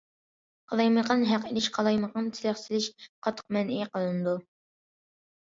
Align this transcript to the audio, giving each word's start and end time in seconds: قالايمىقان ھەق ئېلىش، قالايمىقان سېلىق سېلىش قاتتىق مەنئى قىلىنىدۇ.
قالايمىقان 0.71 1.25
ھەق 1.31 1.45
ئېلىش، 1.49 1.67
قالايمىقان 1.75 2.31
سېلىق 2.39 2.59
سېلىش 2.63 2.87
قاتتىق 3.27 3.55
مەنئى 3.59 3.89
قىلىنىدۇ. 3.93 4.35